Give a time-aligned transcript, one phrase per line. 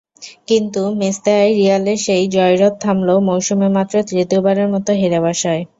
[0.47, 5.63] কিন্তু মেস্তায়ায় রিয়ালের সেই জয়রথ থামল মৌসুমে মাত্র তৃতীয়বারের মতো হেরে বসায়।